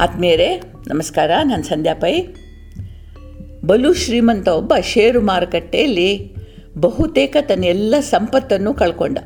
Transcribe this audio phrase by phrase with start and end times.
[0.00, 2.22] ಆತ್ಮೀಯರೇ, ನಮಸ್ಕಾರ, ನಾನು ಸಂಧ್ಯಾ ಪೈ.
[3.66, 6.34] ಬಲು ಶ್ರೀಮಂತ ಒಬ್ಬ ಷೇರು ಮಾರುಕಟ್ಟೆಯಲ್ಲಿ
[6.78, 9.18] ಬಹುತೇಕ ತನ್ನ ಎಲ್ಲ ಸಂಪತ್ತನ್ನು ಕಳ್ಕೊಂಡ.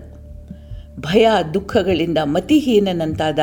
[1.01, 3.39] ಭಯ, ದುಃಖಗಳಿಂದ ಮತಿಹೀನನಂತಾದ,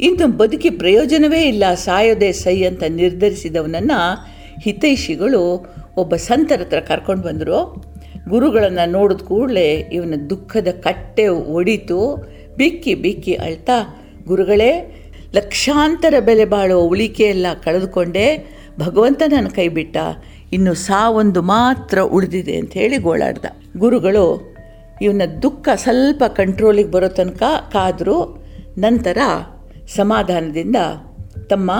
[0.00, 4.26] ಇನ್ನು ಬದುಕಿ ಪ್ರಯೋಜನವೇ ಇಲ್ಲ, ಸಾಯೋದೇ ಸೈ ಅಂತ ನಿರ್ಧರಿಸಿದವನನ್ನು
[4.60, 7.84] ಹಿತೈಷಿಗಳು ಒಬ್ಬ ಸಂತರ ಹತ್ರ ಕರ್ಕೊಂಡು ಬಂದರು.
[8.28, 12.16] ಗುರುಗಳನ್ನು ನೋಡಿದ ಕೂಡಲೇ ಇವನ ದುಃಖದ ಕಟ್ಟೆ ಒಡಿತು.
[12.56, 14.97] ಬಿಕ್ಕಿ ಬಿಕ್ಕಿ ಅಳ್ತಾ, ಗುರುಗಳೇ
[15.34, 18.26] ಲಕ್ಷಾಂತರ ಬೆಲೆ ಬಾಳುವ ಉಳಿಕೆಯೆಲ್ಲ ಕಳೆದುಕೊಂಡೆ
[18.78, 19.96] ಭಗವಂತ ನನ್ನ ಕೈ ಬಿಟ್ಟ.
[20.52, 23.44] ಇನ್ನು ಸಾವೊಂದು ಮಾತ್ರ ಉಳಿದಿದೆ ಅಂತ ಹೇಳಿ ಗೋಳಾಡ್ದ.
[23.76, 24.54] ಗುರುಗಳು,
[25.02, 27.42] ಇವನ ದುಃಖ ಸ್ವಲ್ಪ ಕಂಟ್ರೋಲಿಗೆ ಬರೋ ತನಕ
[27.72, 28.18] ಕಾದರು
[28.78, 29.18] ನಂತರ
[29.96, 30.76] ಸಮಾಧಾನದಿಂದ
[31.46, 31.70] ತಮ್ಮ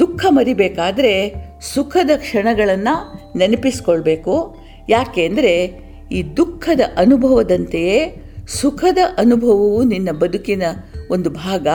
[0.00, 1.12] ದುಃಖ ಮರಿಬೇಕಾದರೆ
[1.74, 2.94] ಸುಖದ ಕ್ಷಣಗಳನ್ನು
[3.38, 4.34] ನೆನಪಿಸ್ಕೊಳ್ಬೇಕು.
[4.88, 5.54] ಯಾಕೆ ಅಂದರೆ
[6.12, 7.98] ಈ ದುಃಖದ ಅನುಭವದಂತೆಯೇ
[8.48, 10.62] ಸುಖದ ಅನುಭವವು ನಿನ್ನ ಬದುಕಿನ
[11.10, 11.66] ಒಂದು ಭಾಗ.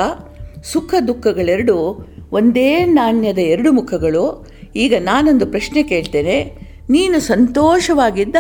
[0.64, 4.48] ಸುಖ ದುಃಖಗಳೆರಡು ಒಂದೇ ನಾಣ್ಯದ ಎರಡು ಮುಖಗಳು.
[4.76, 6.56] ಈಗ ನಾನೊಂದು ಪ್ರಶ್ನೆ ಕೇಳ್ತೇನೆ.
[6.90, 8.36] ನೀನು ಸಂತೋಷವಾಗಿದ್ದ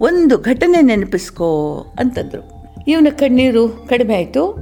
[0.00, 2.50] ಒಂದು ಘಟನೆ ನೆನಪಿಸ್ಕೋ ಅಂತಂದರು.
[2.88, 4.56] ಇವನ ಕಣ್ಣೀರು ಕಡಿಮೆ ಆಯಿತು.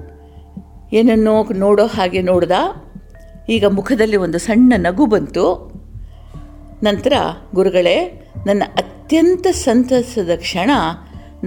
[0.93, 2.51] ಏನನ್ನೋ ನೋಡೋ ಹಾಗೆ ನೋಡ್ದ.
[3.49, 5.77] ಈಗ ಮುಖದಲ್ಲಿ ಒಂದು ಸಣ್ಣ ನಗು ಬಂತು.
[6.83, 7.13] ನಂತರ,
[7.55, 10.71] ಗುರುಗಳೇ, ನನ್ನ ಅತ್ಯಂತ ಸಂತಸದ ಕ್ಷಣ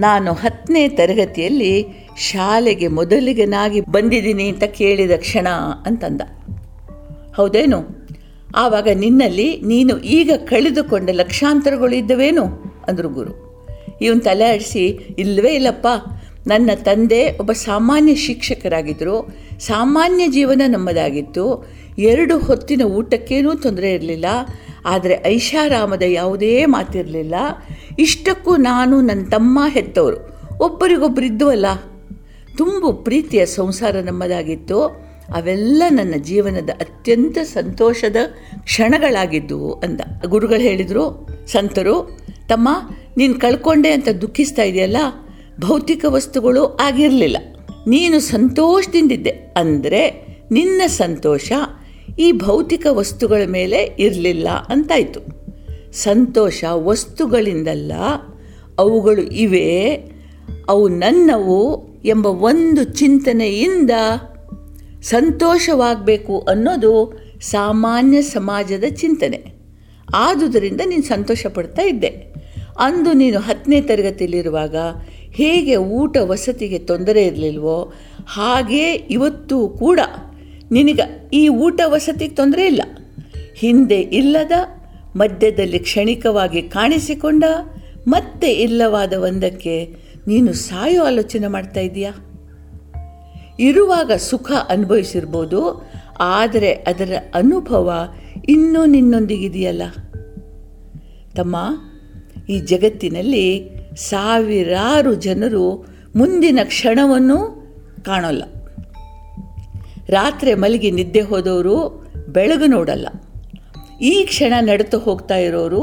[0.00, 5.48] ನಾನು ಹತ್ತನೇ ತರಗತಿಯಲ್ಲಿ ಶಾಲೆಗೆ ಮೊದಲಿಗನಾಗಿ ಬಂದಿದ್ದೀನಿ ಅಂತ ಕೇಳಿದ ಕ್ಷಣ
[5.86, 6.20] ಅಂತಂದ.
[7.36, 8.08] ಹೌದೇನು?
[8.56, 12.44] ಆವಾಗ ನಿನ್ನಲ್ಲಿ ನೀನು ಈಗ ಕಳೆದುಕೊಂಡ ಲಕ್ಷಾಂತರಗಳು ಇದ್ದವೇನು?
[12.88, 13.50] ಅಂದರು ಗುರು.
[14.02, 14.86] ಇವನು ತಲೆ ಆಡಿಸಿ
[15.18, 15.86] ಇಲ್ಲವೇ ಇಲ್ಲಪ್ಪ,
[16.46, 24.24] ನನ್ನ ತಂದೆ ಒಬ್ಬ ಸಾಮಾನ್ಯ ಶಿಕ್ಷಕರಾಗಿದ್ದರು ಸಾಮಾನ್ಯ ಜೀವನ ನಮ್ಮದಾಗಿತ್ತು, ಎರಡು ಹೊತ್ತಿನ ಊಟಕ್ಕೇನೂ ತೊಂದರೆ ಇರಲಿಲ್ಲ
[24.86, 27.34] ಆದರೆ ಐಷಾರಾಮದ ಯಾವುದೇ ಮಾತಿರಲಿಲ್ಲ.
[27.98, 30.30] ಇಷ್ಟಕ್ಕೂ ನಾನು ನನ್ನ ತಮ್ಮ ಹೆತ್ತವರು
[30.64, 31.66] ಒಬ್ಬರಿಗೊಬ್ಬರು ಇದ್ದುವಲ್ಲ
[32.56, 35.10] ತುಂಬು ಪ್ರೀತಿಯ ಸಂಸಾರ ನಮ್ಮದಾಗಿತ್ತು.
[35.34, 38.16] ಅವೆಲ್ಲ ನನ್ನ ಜೀವನದ ಅತ್ಯಂತ ಸಂತೋಷದ
[38.58, 40.00] ಕ್ಷಣಗಳಾಗಿದ್ದವು ಅಂದ.
[40.26, 42.68] ಗುರುಗಳು ಹೇಳಿದರು, ಸಂತರು, ತಮ್ಮ,
[43.16, 44.96] ನೀನು ಕಳ್ಕೊಂಡೆ ಅಂತ ದುಃಖಿಸ್ತಾ ಇದೆಯಲ್ಲ?
[45.60, 47.36] ಭೌತಿಕ ವಸ್ತುಗಳು ಆಗಿರಲಿಲ್ಲ.
[47.86, 49.30] ನೀನು ಸಂತೋಷದಿಂದಿದ್ದೆ.
[49.30, 51.52] ಅಂದರೆ ನಿನ್ನ ಸಂತೋಷ
[52.18, 55.20] ಈ ಭೌತಿಕ ವಸ್ತುಗಳ ಮೇಲೆ ಇರಲಿಲ್ಲ ಅಂತಾಯಿತು.
[55.92, 57.92] ಸಂತೋಷ ವಸ್ತುಗಳಿಂದಲ್ಲ,
[58.78, 59.96] ಅವುಗಳು ಇವೆ,
[60.68, 63.90] ಅವು ನನ್ನವು ಎಂಬ ಒಂದು ಚಿಂತನೆಯಿಂದ
[65.02, 69.44] ಸಂತೋಷವಾಗಬೇಕು ಅನ್ನೋದು ಸಾಮಾನ್ಯ ಸಮಾಜದ ಚಿಂತನೆ.
[70.14, 72.08] ಆದುದರಿಂದ ನೀನು ಸಂತೋಷ ಪಡ್ತಾ ಇದ್ದೆ.
[72.78, 74.76] ಅಂದು ನೀನು ಹತ್ತನೇ ತರಗತಿಯಲ್ಲಿರುವಾಗ
[75.32, 77.92] ಹೇಗೆ ಊಟ ವಸತಿಗೆ ತೊಂದರೆ ಇರಲಿಲ್ವೋ,
[78.26, 80.00] ಹಾಗೇ ಇವತ್ತು ಕೂಡ
[80.70, 82.82] ನಿನಗೆ ಈ ಊಟ ವಸತಿ ತೊಂದರೆ ಇಲ್ಲ.
[83.54, 84.52] ಹಿಂದೆ ಇಲ್ಲದ,
[85.16, 87.44] ಮಧ್ಯದಲ್ಲಿ ಕ್ಷಣಿಕವಾಗಿ ಕಾಣಿಸಿಕೊಂಡ,
[88.08, 89.94] ಮತ್ತೆ ಇಲ್ಲವಾದ ಒಂದಕ್ಕೆ
[90.28, 92.12] ನೀನು ಸಾಯೋ ಆಲೋಚನೆ ಮಾಡ್ತಾ ಇದೀಯಾ?
[93.58, 98.14] ಇರುವಾಗ ಸುಖ ಅನುಭವಿಸಿರ್ಬೋದು, ಆದರೆ ಅದರ ಅನುಭವ
[98.48, 99.82] ಇನ್ನೂ ನಿನ್ನೊಂದಿಗಿದೆಯಲ್ಲ.
[101.36, 101.56] ತಮ್ಮ,
[102.48, 103.46] ಈ ಜಗತ್ತಿನಲ್ಲಿ
[103.96, 107.38] ಸಾವಿರಾರು ಜನರು ಮುಂದಿನ ಕ್ಷಣವನ್ನು
[108.02, 108.42] ಕಾಣೋಲ್ಲ.
[110.10, 111.76] ರಾತ್ರಿ ಮಲಗಿ ನಿದ್ದೆ ಹೋದವರು
[112.28, 113.08] ಬೆಳಗು ನೋಡಲ್ಲ.
[114.00, 115.82] ಈ ಕ್ಷಣ ನಡೆದು ಹೋಗ್ತಾ ಇರೋರು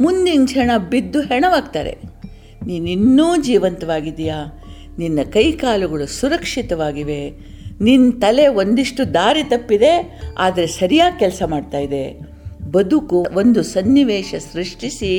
[0.00, 1.98] ಮುಂದಿನ ಕ್ಷಣ ಬಿದ್ದು ಹೆಣವಾಗ್ತಾರೆ.
[2.66, 4.64] ನೀನಿನ್ನೂ ಜೀವಂತವಾಗಿದೆಯಾ
[4.98, 7.30] ನಿನ್ನ ಕೈಕಾಲುಗಳು ಸುರಕ್ಷಿತವಾಗಿವೆ.
[7.80, 12.20] ನಿನ್ನ ತಲೆ ಒಂದಿಷ್ಟು ದಾರಿ ತಪ್ಪಿದೆ, ಆದರೆ ಸರಿಯಾಗಿ ಕೆಲಸ ಮಾಡ್ತಾ ಇದೆ.
[12.70, 15.12] ಬದುಕು ಒಂದು ಸನ್ನಿವೇಶ ಸೃಷ್ಟಿಸಿ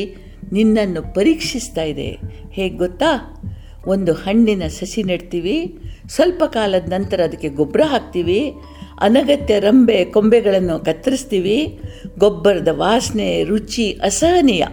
[0.54, 2.10] ನಿನ್ನನ್ನು ಪರೀಕ್ಷಿಸ್ತಾ ಇದೆ.
[2.52, 3.39] ಹೇಗೆ ಗೊತ್ತಾ?
[3.88, 5.80] ಒಂದು ಹಣ್ಣಿನ ಸಸಿ ನೆಡ್ತೀವಿ.
[6.08, 8.54] ಸ್ವಲ್ಪ ಕಾಲದ ನಂತರ ಅದಕ್ಕೆ ಗೊಬ್ಬರ ಹಾಕ್ತೀವಿ.
[9.02, 11.80] ಅನಗತ್ಯ ರಂಬೆ, ಕೊಂಬೆಗಳನ್ನು ಕತ್ತರಿಸ್ತೀವಿ.
[12.18, 14.66] ಗೊಬ್ಬರದ ವಾಸನೆ, ರುಚಿ ಅಸಹನೀಯ.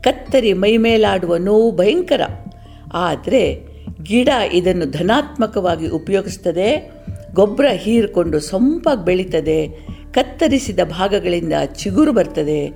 [0.00, 2.20] ಕತ್ತರಿ ಮೈಮೇಲಾಡುವ ನೋವು ಭಯಂಕರ.
[2.92, 3.72] ಆದರೆ
[4.02, 6.90] ಗಿಡ ಇದನ್ನು ಧನಾತ್ಮಕವಾಗಿ ಉಪಯೋಗಿಸ್ತದೆ.
[7.34, 9.68] ಗೊಬ್ಬರ ಹೀರಿಕೊಂಡು ಸೊಂಪಾಗಿ ಬೆಳೀತದೆ.
[10.12, 12.72] ಕತ್ತರಿಸಿದ ಭಾಗಗಳಿಂದ ಚಿಗುರು ಬರ್ತದೆ.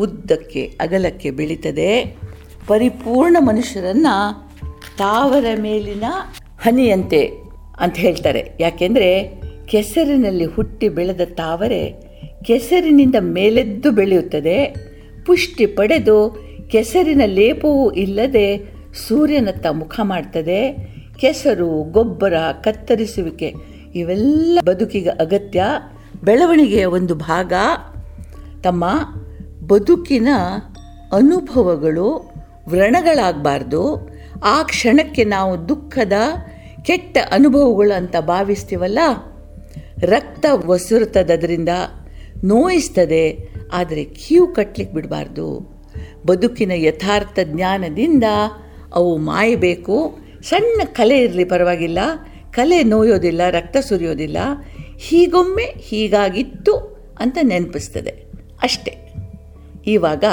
[0.00, 2.16] ಉದ್ದಕ್ಕೆ, ಅಗಲಕ್ಕೆ ಬೆಳೀತದೆ.
[2.66, 4.47] ಪರಿಪೂರ್ಣ ಮನುಷ್ಯರನ್ನು
[4.98, 6.04] ತಾವರ ಮೇಲಿನ
[6.60, 7.30] ಹನಿಯಂತೆ
[7.80, 8.52] ಅಂತ ಹೇಳ್ತಾರೆ.
[8.60, 12.08] ಯಾಕೆಂದರೆ ಕೆಸರಿನಲ್ಲಿ ಹುಟ್ಟಿ ಬೆಳೆದ ತಾವರೆ
[12.44, 14.74] ಕೆಸರಿನಿಂದ ಮೇಲೆದ್ದು ಬೆಳೆಯುತ್ತದೆ.
[15.26, 18.74] ಪುಷ್ಟಿ ಪಡೆದು ಕೆಸರಿನ ಲೇಪವೂ ಇಲ್ಲದೆ
[19.08, 20.72] ಸೂರ್ಯನತ್ತ ಮುಖ ಮಾಡ್ತದೆ.
[21.18, 23.54] ಕೆಸರು, ಗೊಬ್ಬರ, ಕತ್ತರಿಸುವಿಕೆ
[23.94, 25.64] ಇವೆಲ್ಲ ಬದುಕಿಗೆ ಅಗತ್ಯ.
[26.24, 27.52] ಬೆಳವಣಿಗೆಯ ಒಂದು ಭಾಗ.
[28.62, 28.84] ತಮ್ಮ
[29.66, 30.28] ಬದುಕಿನ
[31.12, 32.30] ಅನುಭವಗಳು
[32.68, 34.10] ವ್ರಣಗಳಾಗಬಾರ್ದು.
[34.44, 36.12] ಆ ಕ್ಷಣಕ್ಕೆ ನಾವು ದುಃಖದ
[36.82, 38.98] ಕೆಟ್ಟ ಅನುಭವಗಳು ಅಂತ ಭಾವಿಸ್ತೀವಲ್ಲ?
[40.02, 41.56] ರಕ್ತ ಒಸುರುತ್ತದೆ
[42.44, 45.78] ನೋಯಿಸ್ತದೆ, ಆದರೆ ಕ್ಯೂ ಕಟ್ಟಲಿಕ್ಕೆ ಬಿಡಬಾರ್ದು.
[46.26, 48.24] ಬದುಕಿನ ಯಥಾರ್ಥ ಜ್ಞಾನದಿಂದ
[48.94, 50.18] ಅವು ಮಾಯಬೇಕು.
[50.42, 51.98] ಸಣ್ಣ ಕಲೆ ಇರಲಿ ಪರವಾಗಿಲ್ಲ.
[52.50, 54.36] ಕಲೆ ನೋಯೋದಿಲ್ಲ, ರಕ್ತ ಸುರಿಯೋದಿಲ್ಲ.
[54.98, 58.10] ಹೀಗೊಮ್ಮೆ ಹೀಗಾಗಿತ್ತು ಅಂತ ನೆನಪಿಸ್ತದೆ.
[58.62, 59.14] ಅಷ್ಟೆ.
[59.86, 60.24] ಇವಾಗ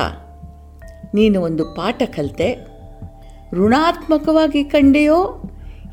[1.13, 2.74] ನೀನು ಒಂದು ಪಾಠ ಕಲಿತೆ.
[3.53, 5.43] ಋಣಾತ್ಮಕವಾಗಿ ಕಂಡೆಯೋ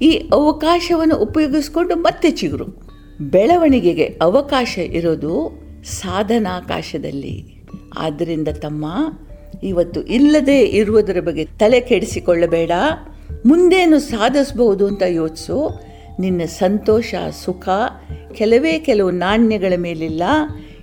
[0.02, 2.64] ಈ ಅವಕಾಶವನ್ನು ಉಪಯೋಗಿಸಿಕೊಂಡು ಮತ್ತೆ ಚಿಗುರು.
[3.20, 7.62] ಬೆಳವಣಿಗೆಗೆ ಅವಕಾಶ ಇರೋದು ಸಾಧನಾಕಾಶದಲ್ಲಿ.
[7.98, 8.86] ಆದ್ದರಿಂದ ತಮ್ಮ,
[9.62, 12.70] ಇವತ್ತು ಇಲ್ಲದೆ ಇರುವುದರ ಬಗ್ಗೆ ತಲೆ ಕೆಡಿಸಿಕೊಳ್ಳಬೇಡ.
[13.46, 15.80] ಮುಂದೇನು ಸಾಧಿಸಬಹುದು ಅಂತ ಯೋಚಿಸು.
[16.20, 17.14] ನಿನ್ನ ಸಂತೋಷ,
[17.44, 17.68] ಸುಖ
[18.32, 20.22] ಕೆಲವೇ ಕೆಲವು ನಾಣ್ಯಗಳ ಮೇಲಿಲ್ಲ.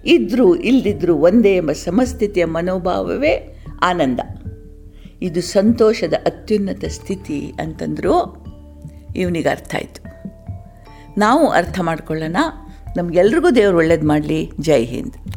[0.06, 4.19] ಇದ್ದರೂ ಇಲ್ಲದಿದ್ರು ಒಂದೇ ಎಂಬ ಸಮಸ್ಥಿತಿಯ ಮನೋಭಾವವೇ ಆನಂದ.
[5.21, 8.45] ಇದು ಸಂತೋಷದ ಅತ್ಯುನ್ನತ ಸ್ಥಿತಿ ಅಂತಂದರೂ
[9.16, 10.01] ಇವನಿಗೆ ಅರ್ಥ ಆಯಿತು.
[11.18, 12.38] ನಾವು ಅರ್ಥ ಮಾಡ್ಕೊಳ್ಳೋಣ,
[12.98, 15.29] ನಮಗೆಲ್ರಿಗೂ ದೇವರು ಒಳ್ಳೇದು ಮಾಡಲಿ, ಜೈ ಹಿಂದ್.